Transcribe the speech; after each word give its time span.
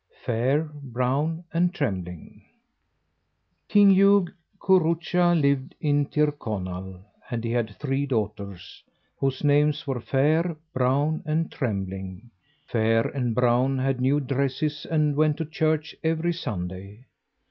FAIR, 0.25 0.71
BROWN, 0.81 1.43
AND 1.53 1.75
TREMBLING 1.75 2.41
King 3.67 3.91
Hugh 3.91 4.29
Curucha 4.59 5.39
lived 5.39 5.75
in 5.79 6.07
Tir 6.07 6.31
Conal, 6.31 7.01
and 7.29 7.43
he 7.43 7.51
had 7.51 7.75
three 7.77 8.07
daughters, 8.07 8.83
whose 9.19 9.43
names 9.43 9.85
were 9.85 10.01
Fair, 10.01 10.55
Brown, 10.73 11.21
and 11.23 11.51
Trembling. 11.51 12.31
Fair 12.65 13.09
and 13.09 13.35
Brown 13.35 13.77
had 13.77 14.01
new 14.01 14.19
dresses, 14.19 14.87
and 14.89 15.15
went 15.15 15.37
to 15.37 15.45
church 15.45 15.95
every 16.03 16.33
Sunday. 16.33 17.05